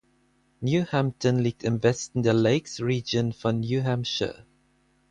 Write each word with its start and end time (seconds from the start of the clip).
New 0.61 0.83
Hampton 0.87 1.37
liegt 1.37 1.61
im 1.63 1.83
Westen 1.83 2.23
der 2.23 2.33
Lakes 2.33 2.79
Region 2.81 3.33
von 3.33 3.59
New 3.59 3.83
Hampshire. 3.83 4.47